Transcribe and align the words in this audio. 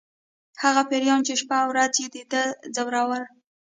هغه 0.63 0.81
پیریان 0.89 1.21
چې 1.27 1.33
شپه 1.41 1.55
او 1.63 1.67
ورځ 1.71 1.93
یې 2.01 2.07
د 2.13 2.15
ده 2.31 2.43
ځورول 2.75 3.23